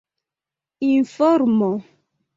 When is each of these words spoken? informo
informo 0.89 1.69